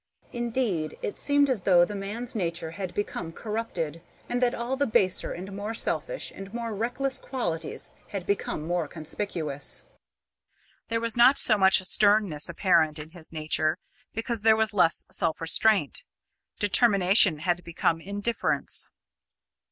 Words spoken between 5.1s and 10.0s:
and more selfish and more reckless qualities had become more conspicuous.